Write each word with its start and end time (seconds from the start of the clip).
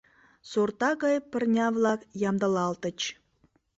Сорта 0.49 0.89
гай 1.03 1.17
пырня-влак 1.31 2.01
ямдылалтыч. 2.29 2.99